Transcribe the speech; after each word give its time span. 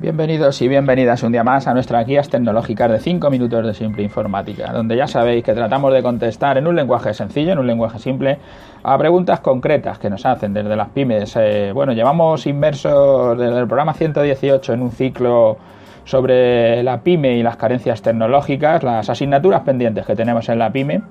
Bienvenidos 0.00 0.62
y 0.62 0.68
bienvenidas 0.68 1.22
un 1.24 1.32
día 1.32 1.44
más 1.44 1.66
a 1.66 1.74
nuestras 1.74 2.06
guías 2.06 2.30
tecnológicas 2.30 2.90
de 2.90 3.00
5 3.00 3.28
minutos 3.28 3.66
de 3.66 3.74
simple 3.74 4.02
informática, 4.02 4.72
donde 4.72 4.96
ya 4.96 5.06
sabéis 5.06 5.44
que 5.44 5.52
tratamos 5.52 5.92
de 5.92 6.02
contestar 6.02 6.56
en 6.56 6.66
un 6.66 6.74
lenguaje 6.74 7.12
sencillo, 7.12 7.52
en 7.52 7.58
un 7.58 7.66
lenguaje 7.66 7.98
simple, 7.98 8.38
a 8.82 8.96
preguntas 8.96 9.40
concretas 9.40 9.98
que 9.98 10.08
nos 10.08 10.24
hacen 10.24 10.54
desde 10.54 10.74
las 10.74 10.88
pymes. 10.88 11.36
Eh, 11.36 11.72
bueno, 11.74 11.92
llevamos 11.92 12.46
inmersos 12.46 13.36
desde 13.36 13.58
el 13.58 13.66
programa 13.66 13.92
118 13.92 14.72
en 14.72 14.80
un 14.80 14.90
ciclo 14.90 15.58
sobre 16.04 16.82
la 16.82 17.02
pyme 17.02 17.36
y 17.36 17.42
las 17.42 17.58
carencias 17.58 18.00
tecnológicas, 18.00 18.82
las 18.82 19.10
asignaturas 19.10 19.60
pendientes 19.64 20.06
que 20.06 20.16
tenemos 20.16 20.48
en 20.48 20.60
la 20.60 20.72
pyme. 20.72 21.02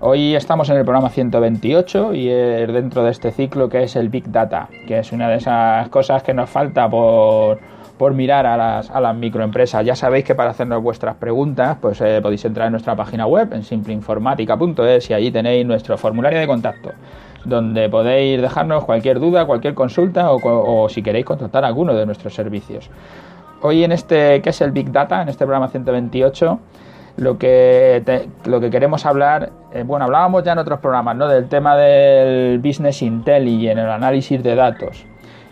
Hoy 0.00 0.34
estamos 0.34 0.68
en 0.70 0.76
el 0.78 0.82
programa 0.82 1.08
128 1.08 2.12
y 2.14 2.28
es 2.30 2.72
dentro 2.72 3.04
de 3.04 3.12
este 3.12 3.30
ciclo 3.30 3.68
que 3.68 3.84
es 3.84 3.94
el 3.94 4.08
Big 4.08 4.32
Data, 4.32 4.68
que 4.88 4.98
es 4.98 5.12
una 5.12 5.28
de 5.28 5.36
esas 5.36 5.88
cosas 5.88 6.24
que 6.24 6.34
nos 6.34 6.50
falta 6.50 6.90
por 6.90 7.60
por 7.98 8.12
mirar 8.12 8.46
a 8.46 8.56
las, 8.56 8.90
a 8.90 9.00
las 9.00 9.14
microempresas. 9.14 9.84
Ya 9.84 9.94
sabéis 9.94 10.24
que 10.24 10.34
para 10.34 10.50
hacernos 10.50 10.82
vuestras 10.82 11.16
preguntas, 11.16 11.78
pues 11.80 12.00
eh, 12.00 12.20
podéis 12.22 12.44
entrar 12.44 12.66
en 12.66 12.72
nuestra 12.72 12.96
página 12.96 13.26
web, 13.26 13.52
en 13.52 13.62
simpleinformática.es, 13.62 15.10
y 15.10 15.14
allí 15.14 15.30
tenéis 15.30 15.64
nuestro 15.66 15.96
formulario 15.96 16.40
de 16.40 16.46
contacto, 16.46 16.90
donde 17.44 17.88
podéis 17.88 18.40
dejarnos 18.40 18.84
cualquier 18.84 19.20
duda, 19.20 19.46
cualquier 19.46 19.74
consulta 19.74 20.32
o, 20.32 20.88
si 20.88 21.02
queréis 21.02 21.24
contactar 21.24 21.64
alguno 21.64 21.94
de 21.94 22.04
nuestros 22.06 22.34
servicios. 22.34 22.90
Hoy 23.62 23.84
en 23.84 23.92
este, 23.92 24.42
que 24.42 24.50
es 24.50 24.60
el 24.60 24.72
Big 24.72 24.90
Data, 24.90 25.22
en 25.22 25.28
este 25.28 25.44
programa 25.44 25.68
128, 25.68 26.58
lo 27.16 27.38
que, 27.38 28.26
lo 28.44 28.60
que 28.60 28.70
queremos 28.70 29.06
hablar, 29.06 29.52
eh, 29.72 29.84
bueno, 29.86 30.04
hablábamos 30.04 30.42
ya 30.42 30.52
en 30.52 30.58
otros 30.58 30.80
programas, 30.80 31.16
¿no? 31.16 31.28
Del 31.28 31.48
tema 31.48 31.76
del 31.76 32.58
Business 32.58 33.02
Intelligence, 33.02 33.80
el 33.80 33.88
análisis 33.88 34.42
de 34.42 34.54
datos 34.56 35.06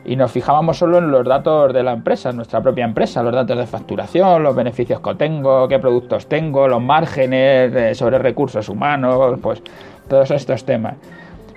y 0.04 0.16
nos 0.16 0.30
fijábamos 0.32 0.78
solo 0.78 0.98
en 0.98 1.10
los 1.10 1.24
datos 1.24 1.72
de 1.72 1.82
la 1.82 1.92
empresa, 1.92 2.32
nuestra 2.32 2.60
propia 2.60 2.84
empresa, 2.84 3.22
los 3.22 3.32
datos 3.32 3.56
de 3.56 3.66
facturación, 3.66 4.42
los 4.42 4.54
beneficios 4.54 5.00
que 5.00 5.14
tengo, 5.14 5.68
qué 5.68 5.78
productos 5.78 6.26
tengo, 6.26 6.66
los 6.66 6.82
márgenes 6.82 7.74
eh, 7.74 7.94
sobre 7.94 8.18
recursos 8.18 8.68
humanos, 8.68 9.38
pues 9.40 9.62
todos 10.08 10.30
estos 10.30 10.64
temas. 10.64 10.94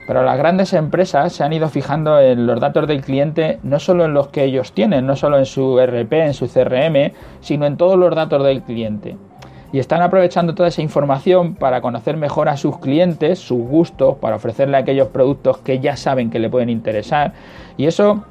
Pero 0.08 0.24
las 0.24 0.38
grandes 0.38 0.74
empresas 0.74 1.34
se 1.34 1.44
han 1.44 1.54
ido 1.54 1.68
fijando 1.68 2.20
en 2.20 2.46
los 2.46 2.60
datos 2.60 2.88
del 2.88 3.02
cliente, 3.02 3.58
no 3.64 3.80
solo 3.80 4.06
en 4.06 4.14
los 4.14 4.28
que 4.28 4.44
ellos 4.44 4.72
tienen, 4.74 5.08
no 5.08 5.16
solo 5.16 5.40
en 5.40 5.48
su 5.48 5.80
RP, 5.80 6.14
en 6.14 6.34
su 6.36 6.48
CRM, 6.48 7.12
sino 7.42 7.66
en 7.66 7.76
todos 7.76 7.98
los 7.98 8.14
datos 8.14 8.44
del 8.44 8.62
cliente. 8.62 9.18
Y 9.72 9.80
están 9.80 10.04
aprovechando 10.04 10.54
toda 10.54 10.70
esa 10.70 10.84
información 10.84 11.56
para 11.56 11.82
conocer 11.82 12.18
mejor 12.18 12.50
a 12.50 12.56
sus 12.56 12.78
clientes, 12.78 13.40
sus 13.40 13.60
gustos, 13.60 14.16
para 14.18 14.36
ofrecerle 14.36 14.78
aquellos 14.78 15.08
productos 15.08 15.58
que 15.58 15.80
ya 15.80 15.98
saben 15.98 16.30
que 16.30 16.40
le 16.40 16.50
pueden 16.50 16.70
interesar. 16.70 17.34
Y 17.76 17.88
eso 17.88 18.24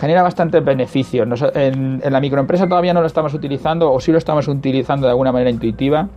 genera 0.00 0.22
bastantes 0.22 0.64
beneficios. 0.64 1.28
en, 1.54 2.00
en, 2.02 2.12
la 2.12 2.20
microempresa 2.20 2.66
todavía 2.66 2.94
no 2.94 3.02
lo 3.02 3.06
estamos 3.06 3.34
utilizando 3.34 3.92
o 3.92 4.00
sí 4.00 4.10
lo 4.10 4.18
estamos 4.18 4.48
utilizando 4.48 5.06
de 5.06 5.10
alguna 5.10 5.30
manera 5.30 5.50
intuitiva 5.50 6.08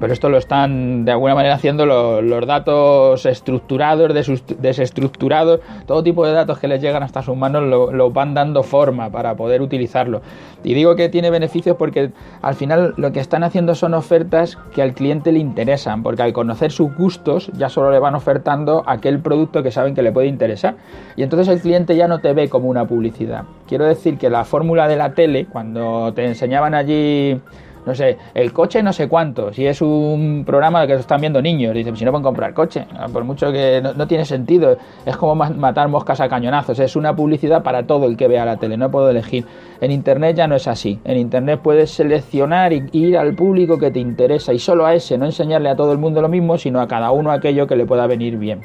pero 0.00 0.14
esto 0.14 0.30
lo 0.30 0.38
están 0.38 1.04
de 1.04 1.12
alguna 1.12 1.34
manera 1.34 1.54
haciendo 1.54 1.84
los, 1.84 2.46
datos 2.46 3.26
estructurados, 3.26 4.12
desestructurados, 4.58 5.60
todo 5.86 6.02
tipo 6.02 6.26
de 6.26 6.32
datos 6.32 6.58
que 6.58 6.66
les 6.66 6.80
llegan 6.80 7.02
hasta 7.02 7.22
sus 7.22 7.36
manos 7.36 7.62
lo, 7.62 8.10
van 8.10 8.32
dando 8.32 8.62
forma 8.62 9.10
para 9.10 9.36
poder 9.36 9.60
utilizarlo. 9.60 10.22
Y 10.64 10.74
digo 10.74 10.96
que 10.96 11.10
tiene 11.10 11.30
beneficios 11.30 11.76
porque 11.76 12.10
al 12.40 12.54
final 12.54 12.94
lo 12.96 13.12
que 13.12 13.20
están 13.20 13.44
haciendo 13.44 13.74
son 13.74 13.92
ofertas 13.92 14.58
que 14.74 14.80
al 14.82 14.94
cliente 14.94 15.32
le 15.32 15.38
interesan, 15.38 16.02
porque 16.02 16.22
al 16.22 16.32
conocer 16.32 16.72
sus 16.72 16.94
gustos 16.96 17.50
ya 17.56 17.68
solo 17.68 17.90
le 17.90 17.98
van 17.98 18.14
ofertando 18.14 18.82
aquel 18.86 19.20
producto 19.20 19.62
que 19.62 19.70
saben 19.70 19.94
que 19.94 20.02
le 20.02 20.12
puede 20.12 20.28
interesar. 20.28 20.76
Y 21.16 21.22
entonces 21.22 21.48
el 21.48 21.60
cliente 21.60 21.94
ya 21.94 22.08
no 22.08 22.20
te 22.20 22.32
ve 22.32 22.48
como 22.48 22.68
una 22.68 22.86
publicidad. 22.86 23.44
Quiero 23.68 23.84
decir 23.84 24.16
que 24.16 24.30
la 24.30 24.44
fórmula 24.44 24.88
de 24.88 24.96
la 24.96 25.12
tele, 25.12 25.46
cuando 25.46 26.12
te 26.14 26.24
enseñaban 26.24 26.74
allí 26.74 27.38
no 27.86 27.94
sé, 27.94 28.18
el 28.34 28.52
coche 28.52 28.82
no 28.82 28.92
sé 28.92 29.08
cuánto, 29.08 29.52
si 29.52 29.66
es 29.66 29.80
un 29.80 30.44
programa 30.46 30.86
que 30.86 30.94
están 30.94 31.20
viendo 31.20 31.40
niños, 31.40 31.74
dicen, 31.74 31.96
si 31.96 32.04
no 32.04 32.10
pueden 32.10 32.24
comprar 32.24 32.54
coche, 32.54 32.86
por 33.12 33.24
mucho 33.24 33.50
que 33.52 33.80
no, 33.82 34.06
tiene 34.06 34.24
sentido, 34.24 34.76
es 35.06 35.16
como 35.16 35.34
matar 35.34 35.88
moscas 35.88 36.20
a 36.20 36.28
cañonazos, 36.28 36.78
es 36.78 36.96
una 36.96 37.14
publicidad 37.14 37.62
para 37.62 37.84
todo 37.86 38.06
el 38.06 38.16
que 38.16 38.28
vea 38.28 38.44
la 38.44 38.56
tele, 38.56 38.76
no 38.76 38.90
puedo 38.90 39.10
elegir. 39.10 39.44
En 39.80 39.90
Internet 39.90 40.36
ya 40.36 40.46
no 40.46 40.56
es 40.56 40.68
así, 40.68 40.98
en 41.04 41.18
Internet 41.18 41.60
puedes 41.62 41.90
seleccionar 41.90 42.72
y 42.72 42.88
ir 42.92 43.16
al 43.16 43.34
público 43.34 43.78
que 43.78 43.90
te 43.90 43.98
interesa 43.98 44.52
y 44.52 44.58
solo 44.58 44.84
a 44.86 44.94
ese, 44.94 45.16
no 45.16 45.24
enseñarle 45.24 45.70
a 45.70 45.76
todo 45.76 45.92
el 45.92 45.98
mundo 45.98 46.20
lo 46.20 46.28
mismo, 46.28 46.58
sino 46.58 46.80
a 46.80 46.88
cada 46.88 47.10
uno 47.10 47.30
aquello 47.30 47.66
que 47.66 47.76
le 47.76 47.86
pueda 47.86 48.06
venir 48.06 48.36
bien. 48.36 48.60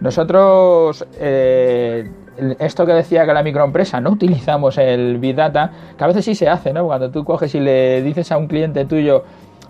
Nosotros 0.00 1.06
eh, 1.18 2.10
esto 2.58 2.86
que 2.86 2.92
decía 2.92 3.26
que 3.26 3.34
la 3.34 3.42
microempresa 3.42 4.00
no 4.00 4.10
utilizamos 4.10 4.78
el 4.78 5.18
Big 5.18 5.36
Data, 5.36 5.70
que 5.96 6.04
a 6.04 6.06
veces 6.06 6.24
sí 6.24 6.34
se 6.34 6.48
hace, 6.48 6.72
¿no? 6.72 6.86
Cuando 6.86 7.10
tú 7.10 7.24
coges 7.24 7.54
y 7.54 7.60
le 7.60 8.02
dices 8.02 8.32
a 8.32 8.38
un 8.38 8.46
cliente 8.46 8.84
tuyo, 8.84 9.24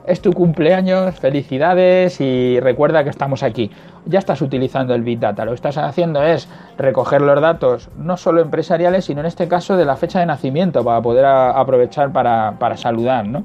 es 0.06 0.20
tu 0.20 0.32
cumpleaños, 0.32 1.18
felicidades 1.18 2.20
y 2.20 2.58
recuerda 2.60 3.04
que 3.04 3.10
estamos 3.10 3.42
aquí. 3.42 3.70
Ya 4.06 4.18
estás 4.18 4.40
utilizando 4.40 4.94
el 4.94 5.02
Big 5.02 5.18
Data. 5.20 5.44
Lo 5.44 5.52
que 5.52 5.56
estás 5.56 5.76
haciendo 5.78 6.22
es 6.22 6.48
recoger 6.78 7.20
los 7.20 7.40
datos, 7.40 7.90
no 7.96 8.16
solo 8.16 8.40
empresariales, 8.40 9.04
sino 9.04 9.20
en 9.20 9.26
este 9.26 9.46
caso 9.46 9.76
de 9.76 9.84
la 9.84 9.96
fecha 9.96 10.20
de 10.20 10.26
nacimiento, 10.26 10.84
para 10.84 11.02
poder 11.02 11.24
aprovechar 11.26 12.12
para, 12.12 12.76
saludar, 12.76 13.26
¿no? 13.26 13.44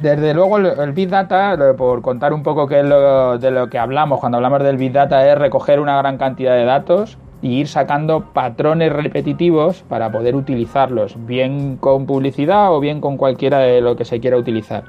Desde 0.00 0.34
luego 0.34 0.58
el, 0.58 0.92
Big 0.92 1.08
Data, 1.08 1.56
por 1.76 2.02
contar 2.02 2.32
un 2.32 2.42
poco 2.42 2.66
qué 2.66 2.80
es 2.80 2.84
lo, 2.84 3.38
de 3.38 3.50
lo 3.50 3.68
que 3.68 3.78
hablamos 3.78 4.20
cuando 4.20 4.36
hablamos 4.36 4.62
del 4.62 4.76
Big 4.76 4.92
Data, 4.92 5.26
es 5.26 5.38
recoger 5.38 5.80
una 5.80 5.96
gran 5.96 6.18
cantidad 6.18 6.54
de 6.54 6.64
datos 6.64 7.16
y 7.42 7.58
ir 7.60 7.68
sacando 7.68 8.32
patrones 8.32 8.92
repetitivos 8.92 9.82
para 9.88 10.10
poder 10.10 10.36
utilizarlos, 10.36 11.16
bien 11.26 11.76
con 11.76 12.06
publicidad 12.06 12.72
o 12.72 12.80
bien 12.80 13.00
con 13.00 13.16
cualquiera 13.16 13.58
de 13.58 13.80
lo 13.80 13.96
que 13.96 14.04
se 14.04 14.20
quiera 14.20 14.36
utilizar. 14.36 14.84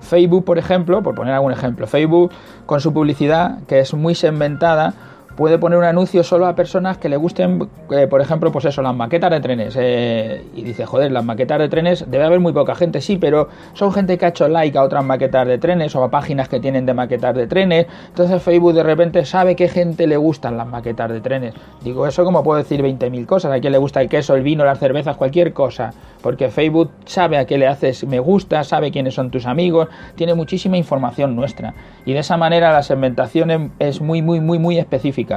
Facebook, 0.00 0.44
por 0.44 0.58
ejemplo, 0.58 1.02
por 1.02 1.14
poner 1.14 1.34
algún 1.34 1.52
ejemplo, 1.52 1.86
Facebook 1.86 2.32
con 2.66 2.80
su 2.80 2.92
publicidad, 2.92 3.62
que 3.66 3.80
es 3.80 3.94
muy 3.94 4.14
segmentada, 4.14 4.94
puede 5.40 5.58
poner 5.58 5.78
un 5.78 5.86
anuncio 5.86 6.22
solo 6.22 6.46
a 6.46 6.54
personas 6.54 6.98
que 6.98 7.08
le 7.08 7.16
gusten, 7.16 7.66
eh, 7.92 8.06
por 8.08 8.20
ejemplo, 8.20 8.52
pues 8.52 8.66
eso, 8.66 8.82
las 8.82 8.94
maquetas 8.94 9.30
de 9.30 9.40
trenes. 9.40 9.74
Eh, 9.80 10.44
y 10.54 10.62
dice, 10.62 10.84
joder, 10.84 11.10
las 11.12 11.24
maquetas 11.24 11.58
de 11.58 11.70
trenes 11.70 12.04
debe 12.10 12.24
haber 12.24 12.40
muy 12.40 12.52
poca 12.52 12.74
gente, 12.74 13.00
sí, 13.00 13.16
pero 13.16 13.48
son 13.72 13.90
gente 13.90 14.18
que 14.18 14.26
ha 14.26 14.28
hecho 14.28 14.48
like 14.48 14.76
a 14.76 14.82
otras 14.82 15.02
maquetas 15.02 15.46
de 15.46 15.56
trenes 15.56 15.96
o 15.96 16.04
a 16.04 16.10
páginas 16.10 16.50
que 16.50 16.60
tienen 16.60 16.84
de 16.84 16.92
maquetas 16.92 17.34
de 17.34 17.46
trenes. 17.46 17.86
Entonces 18.08 18.42
Facebook 18.42 18.74
de 18.74 18.82
repente 18.82 19.24
sabe 19.24 19.56
qué 19.56 19.68
gente 19.68 20.06
le 20.06 20.18
gustan 20.18 20.58
las 20.58 20.66
maquetas 20.66 21.10
de 21.10 21.22
trenes. 21.22 21.54
Digo, 21.80 22.06
eso 22.06 22.22
como 22.22 22.44
puedo 22.44 22.58
decir 22.58 22.82
20.000 22.82 23.24
cosas. 23.24 23.50
A 23.50 23.60
quién 23.60 23.72
le 23.72 23.78
gusta 23.78 24.02
el 24.02 24.10
queso, 24.10 24.34
el 24.34 24.42
vino, 24.42 24.66
las 24.66 24.78
cervezas, 24.78 25.16
cualquier 25.16 25.54
cosa. 25.54 25.94
Porque 26.20 26.50
Facebook 26.50 26.90
sabe 27.06 27.38
a 27.38 27.46
qué 27.46 27.56
le 27.56 27.66
haces 27.66 28.06
me 28.06 28.20
gusta, 28.20 28.62
sabe 28.62 28.90
quiénes 28.90 29.14
son 29.14 29.30
tus 29.30 29.46
amigos, 29.46 29.88
tiene 30.16 30.34
muchísima 30.34 30.76
información 30.76 31.34
nuestra. 31.34 31.72
Y 32.04 32.12
de 32.12 32.18
esa 32.18 32.36
manera 32.36 32.72
la 32.72 32.82
segmentación 32.82 33.72
es 33.78 34.02
muy, 34.02 34.20
muy, 34.20 34.40
muy, 34.40 34.58
muy 34.58 34.76
específica. 34.76 35.29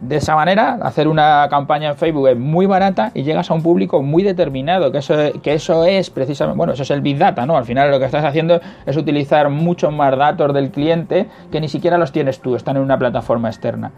De 0.00 0.16
esa 0.16 0.34
manera, 0.34 0.78
hacer 0.82 1.08
una 1.08 1.46
campaña 1.48 1.90
en 1.90 1.96
Facebook 1.96 2.28
es 2.28 2.36
muy 2.36 2.66
barata 2.66 3.10
y 3.14 3.22
llegas 3.22 3.50
a 3.50 3.54
un 3.54 3.62
público 3.62 4.02
muy 4.02 4.22
determinado, 4.22 4.92
que 4.92 4.98
eso, 4.98 5.14
que 5.42 5.54
eso 5.54 5.84
es 5.84 6.10
precisamente, 6.10 6.58
bueno, 6.58 6.72
eso 6.72 6.82
es 6.82 6.90
el 6.90 7.00
Big 7.00 7.16
Data, 7.16 7.46
¿no? 7.46 7.56
Al 7.56 7.64
final 7.64 7.90
lo 7.90 7.98
que 7.98 8.04
estás 8.04 8.24
haciendo 8.24 8.60
es 8.84 8.96
utilizar 8.96 9.48
muchos 9.48 9.92
más 9.92 10.16
datos 10.18 10.52
del 10.52 10.70
cliente 10.70 11.26
que 11.50 11.60
ni 11.60 11.68
siquiera 11.68 11.96
los 11.96 12.12
tienes 12.12 12.40
tú, 12.40 12.54
están 12.56 12.76
en 12.76 12.82
una 12.82 12.98
plataforma 12.98 13.48
externa. 13.48 13.92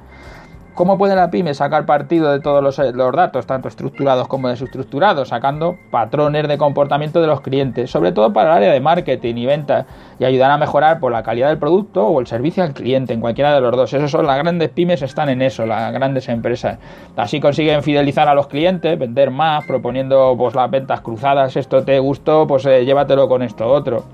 ¿Cómo 0.77 0.99
puede 0.99 1.17
la 1.17 1.31
pyme 1.31 1.55
sacar 1.55 1.87
partido 1.87 2.31
de 2.31 2.41
todos 2.41 2.63
los, 2.63 2.77
datos, 3.17 3.47
tanto 3.47 3.67
estructurados 3.67 4.29
como 4.29 4.49
desestructurados, 4.49 5.29
sacando 5.29 5.79
patrones 5.91 6.47
de 6.49 6.59
comportamiento 6.59 7.23
de 7.23 7.27
los 7.27 7.41
clientes, 7.41 7.91
sobre 7.91 8.13
todo 8.13 8.35
para 8.35 8.51
el 8.51 8.57
área 8.59 8.73
de 8.75 8.81
marketing 8.81 9.37
y 9.37 9.47
ventas, 9.47 9.87
y 10.19 10.27
ayudar 10.27 10.51
a 10.51 10.59
mejorar 10.59 11.01
por 11.01 11.13
la 11.13 11.23
calidad 11.23 11.49
del 11.49 11.57
producto 11.57 12.07
o 12.07 12.21
el 12.21 12.27
servicio 12.27 12.63
al 12.63 12.75
cliente, 12.75 13.15
en 13.15 13.23
cualquiera 13.23 13.55
de 13.55 13.63
los 13.63 13.75
dos? 13.75 13.95
Eso 13.95 14.07
son 14.07 14.27
las 14.27 14.37
grandes 14.37 14.69
pymes, 14.69 15.01
están 15.01 15.31
en 15.31 15.41
eso, 15.41 15.65
las 15.65 15.95
grandes 15.95 16.29
empresas. 16.29 16.79
Así 17.17 17.41
consiguen 17.41 17.83
fidelizar 17.83 18.29
a 18.29 18.35
los 18.35 18.47
clientes, 18.47 18.99
vender 18.99 19.31
más, 19.31 19.65
proponiendo 19.65 20.35
pues 20.37 20.55
las 20.55 20.71
ventas 20.71 21.01
cruzadas, 21.01 21.57
esto 21.57 21.85
te 21.85 21.99
gustó, 22.01 22.47
pues 22.47 22.67
eh, 22.67 22.85
llévatelo 22.85 23.31
con 23.31 23.43
esto 23.43 23.67
otro. 23.67 24.05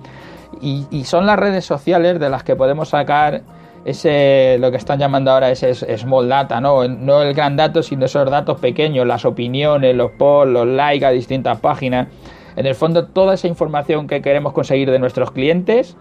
y 0.61 1.03
son 1.06 1.26
las 1.26 1.41
redes 1.41 1.65
sociales 1.65 2.20
de 2.20 2.31
las 2.31 2.44
que 2.44 2.55
podemos 2.55 2.91
sacar 2.91 3.43
ese 3.84 4.56
lo 4.61 4.70
que 4.70 4.76
están 4.76 4.99
llamando 4.99 5.31
ahora 5.31 5.50
ese 5.50 5.75
small 5.99 6.29
data, 6.29 6.61
¿no? 6.61 6.87
No 6.87 7.23
el 7.23 7.34
gran 7.34 7.56
dato, 7.56 7.82
sino 7.82 8.05
esos 8.05 8.31
datos 8.31 8.61
pequeños, 8.61 9.06
las 9.06 9.25
opiniones, 9.25 9.94
los 9.96 10.12
posts, 10.12 10.52
los 10.52 10.67
likes 10.67 11.05
a 11.05 11.11
distintas 11.11 11.58
páginas. 11.61 12.08
En 12.56 12.67
el 12.67 12.75
fondo, 12.75 13.06
toda 13.06 13.34
esa 13.34 13.49
información 13.49 14.06
que 14.06 14.20
queremos 14.23 14.52
conseguir 14.52 14.90
de 14.90 14.99
nuestros 14.99 15.31
clientes 15.31 15.96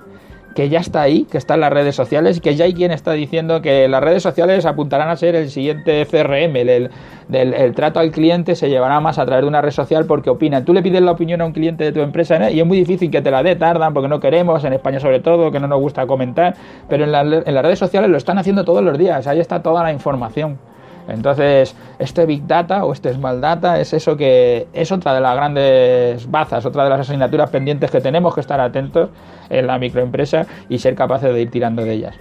que 0.55 0.69
ya 0.69 0.79
está 0.79 1.01
ahí, 1.01 1.25
que 1.29 1.37
está 1.37 1.55
en 1.55 1.61
las 1.61 1.71
redes 1.71 1.95
sociales, 1.95 2.41
que 2.41 2.55
ya 2.55 2.65
hay 2.65 2.73
quien 2.73 2.91
está 2.91 3.13
diciendo 3.13 3.61
que 3.61 3.87
las 3.87 4.03
redes 4.03 4.23
sociales 4.23 4.65
apuntarán 4.65 5.09
a 5.09 5.15
ser 5.15 5.35
el 5.35 5.49
siguiente 5.49 6.05
CRM, 6.05 6.55
el, 6.55 6.89
el, 7.31 7.75
trato 7.75 7.99
al 7.99 8.11
cliente 8.11 8.55
se 8.55 8.69
llevará 8.69 8.99
más 8.99 9.17
a 9.17 9.25
través 9.25 9.43
de 9.43 9.47
una 9.47 9.61
red 9.61 9.71
social 9.71 10.05
porque 10.05 10.29
opinan. 10.29 10.65
Tú 10.65 10.73
le 10.73 10.81
pides 10.81 11.01
la 11.01 11.11
opinión 11.11 11.41
a 11.41 11.45
un 11.45 11.53
cliente 11.53 11.83
de 11.85 11.91
tu 11.91 12.01
empresa 12.01 12.51
y 12.51 12.59
es 12.59 12.65
muy 12.65 12.77
difícil 12.77 13.09
que 13.09 13.21
te 13.21 13.31
la 13.31 13.43
dé, 13.43 13.55
tardan 13.55 13.93
porque 13.93 14.09
no 14.09 14.19
queremos, 14.19 14.63
en 14.63 14.73
España 14.73 14.99
sobre 14.99 15.19
todo, 15.19 15.51
que 15.51 15.59
no 15.59 15.67
nos 15.67 15.79
gusta 15.79 16.05
comentar, 16.05 16.55
pero 16.89 17.05
en 17.05 17.11
las 17.11 17.63
redes 17.63 17.79
sociales 17.79 18.09
lo 18.09 18.17
están 18.17 18.37
haciendo 18.37 18.65
todos 18.65 18.83
los 18.83 18.97
días, 18.97 19.27
ahí 19.27 19.39
está 19.39 19.61
toda 19.61 19.83
la 19.83 19.91
información. 19.93 20.57
Entonces, 21.07 21.75
este 21.99 22.25
Big 22.25 22.47
Data 22.47 22.85
o 22.85 22.93
este 22.93 23.13
Small 23.13 23.41
Data 23.41 23.79
es 23.79 23.93
eso 23.93 24.17
que 24.17 24.67
es 24.73 24.91
otra 24.91 25.13
de 25.13 25.21
las 25.21 25.35
grandes 25.35 26.29
bazas, 26.29 26.65
otra 26.65 26.83
de 26.83 26.89
las 26.89 27.01
asignaturas 27.01 27.49
pendientes 27.49 27.91
que 27.91 28.01
tenemos 28.01 28.33
que 28.33 28.41
estar 28.41 28.59
atentos 28.59 29.09
en 29.49 29.67
la 29.67 29.77
microempresa 29.77 30.45
y 30.69 30.79
ser 30.79 30.95
capaces 30.95 31.33
de 31.33 31.41
ir 31.41 31.51
tirando 31.51 31.83
de 31.83 31.93
ellas. 31.93 32.15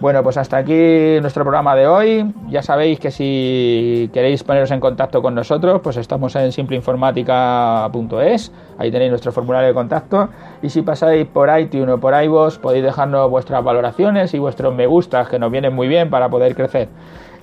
Bueno, 0.00 0.24
pues 0.24 0.36
hasta 0.36 0.56
aquí 0.56 1.20
nuestro 1.20 1.44
programa 1.44 1.76
de 1.76 1.86
hoy. 1.86 2.26
Ya 2.48 2.62
sabéis 2.62 2.98
que 2.98 3.12
si 3.12 4.10
queréis 4.12 4.42
poneros 4.42 4.72
en 4.72 4.80
contacto 4.80 5.22
con 5.22 5.36
nosotros, 5.36 5.80
pues 5.82 5.96
estamos 5.96 6.34
en 6.34 6.50
simpleinformática.es. 6.50 8.52
Ahí 8.76 8.90
tenéis 8.90 9.10
nuestro 9.10 9.30
formulario 9.30 9.68
de 9.68 9.74
contacto. 9.74 10.30
Y 10.62 10.70
si 10.70 10.82
pasáis 10.82 11.26
por 11.26 11.48
iTunes 11.58 11.94
o 11.94 11.98
por 11.98 12.20
iVoox, 12.22 12.58
podéis 12.58 12.82
dejarnos 12.84 13.30
vuestras 13.30 13.62
valoraciones 13.62 14.34
y 14.34 14.40
vuestros 14.40 14.74
me 14.74 14.86
gustas, 14.86 15.28
que 15.28 15.38
nos 15.38 15.52
vienen 15.52 15.72
muy 15.72 15.86
bien 15.86 16.10
para 16.10 16.28
poder 16.28 16.56
crecer. 16.56 16.88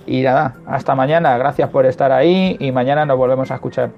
Y 0.06 0.22
nada, 0.22 0.56
hasta 0.66 0.94
mañana. 0.94 1.36
Gracias 1.38 1.68
por 1.70 1.86
estar 1.86 2.12
ahí 2.12 2.56
y 2.58 2.72
mañana 2.72 3.06
nos 3.06 3.16
volvemos 3.16 3.50
a 3.50 3.54
escuchar. 3.54 3.90